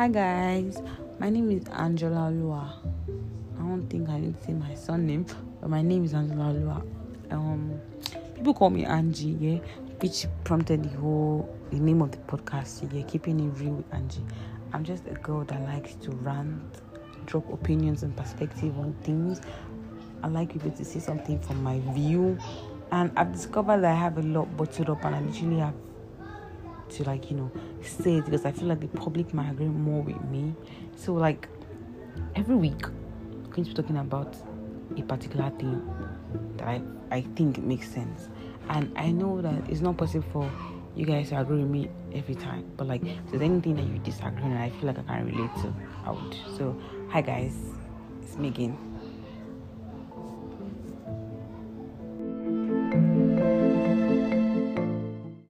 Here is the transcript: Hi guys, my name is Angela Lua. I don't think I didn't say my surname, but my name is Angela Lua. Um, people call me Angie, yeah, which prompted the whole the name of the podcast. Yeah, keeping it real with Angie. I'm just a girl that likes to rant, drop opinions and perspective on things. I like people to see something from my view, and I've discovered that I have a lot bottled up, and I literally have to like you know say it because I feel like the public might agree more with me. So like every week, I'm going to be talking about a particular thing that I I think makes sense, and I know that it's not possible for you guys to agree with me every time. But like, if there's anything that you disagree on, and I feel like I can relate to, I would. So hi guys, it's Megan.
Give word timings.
Hi 0.00 0.08
guys, 0.08 0.80
my 1.18 1.28
name 1.28 1.50
is 1.50 1.68
Angela 1.68 2.30
Lua. 2.30 2.72
I 3.58 3.58
don't 3.58 3.86
think 3.90 4.08
I 4.08 4.18
didn't 4.18 4.42
say 4.42 4.54
my 4.54 4.74
surname, 4.74 5.26
but 5.60 5.68
my 5.68 5.82
name 5.82 6.06
is 6.06 6.14
Angela 6.14 6.52
Lua. 6.52 6.82
Um, 7.30 7.78
people 8.34 8.54
call 8.54 8.70
me 8.70 8.86
Angie, 8.86 9.36
yeah, 9.38 9.58
which 9.98 10.24
prompted 10.42 10.84
the 10.84 10.98
whole 10.98 11.54
the 11.70 11.78
name 11.78 12.00
of 12.00 12.12
the 12.12 12.16
podcast. 12.16 12.90
Yeah, 12.90 13.02
keeping 13.02 13.40
it 13.40 13.50
real 13.60 13.74
with 13.74 13.92
Angie. 13.92 14.24
I'm 14.72 14.84
just 14.84 15.06
a 15.06 15.12
girl 15.16 15.44
that 15.44 15.60
likes 15.64 15.96
to 15.96 16.12
rant, 16.12 16.80
drop 17.26 17.52
opinions 17.52 18.02
and 18.02 18.16
perspective 18.16 18.78
on 18.78 18.94
things. 19.02 19.42
I 20.22 20.28
like 20.28 20.50
people 20.50 20.70
to 20.70 20.82
see 20.82 21.00
something 21.00 21.38
from 21.40 21.62
my 21.62 21.78
view, 21.92 22.38
and 22.90 23.12
I've 23.18 23.32
discovered 23.32 23.82
that 23.82 23.92
I 23.92 24.00
have 24.00 24.16
a 24.16 24.22
lot 24.22 24.56
bottled 24.56 24.88
up, 24.88 25.04
and 25.04 25.14
I 25.14 25.20
literally 25.20 25.58
have 25.58 25.74
to 26.90 27.04
like 27.04 27.30
you 27.30 27.36
know 27.36 27.50
say 27.82 28.16
it 28.16 28.24
because 28.24 28.44
I 28.44 28.52
feel 28.52 28.68
like 28.68 28.80
the 28.80 28.88
public 28.88 29.32
might 29.32 29.50
agree 29.50 29.66
more 29.66 30.02
with 30.02 30.22
me. 30.24 30.54
So 30.96 31.14
like 31.14 31.48
every 32.36 32.56
week, 32.56 32.84
I'm 32.84 33.50
going 33.50 33.64
to 33.64 33.70
be 33.70 33.74
talking 33.74 33.96
about 33.96 34.36
a 34.96 35.02
particular 35.02 35.50
thing 35.50 35.88
that 36.56 36.68
I 36.68 36.82
I 37.10 37.22
think 37.36 37.58
makes 37.58 37.88
sense, 37.88 38.28
and 38.68 38.92
I 38.96 39.10
know 39.10 39.40
that 39.40 39.68
it's 39.68 39.80
not 39.80 39.96
possible 39.96 40.26
for 40.32 40.50
you 40.96 41.06
guys 41.06 41.28
to 41.30 41.40
agree 41.40 41.58
with 41.58 41.70
me 41.70 41.88
every 42.12 42.34
time. 42.34 42.70
But 42.76 42.88
like, 42.88 43.02
if 43.04 43.30
there's 43.30 43.42
anything 43.42 43.76
that 43.76 43.84
you 43.84 43.98
disagree 43.98 44.42
on, 44.42 44.52
and 44.52 44.58
I 44.58 44.70
feel 44.70 44.88
like 44.88 44.98
I 44.98 45.02
can 45.02 45.26
relate 45.26 45.54
to, 45.62 45.72
I 46.04 46.10
would. 46.10 46.36
So 46.56 46.76
hi 47.08 47.20
guys, 47.20 47.56
it's 48.22 48.36
Megan. 48.36 48.76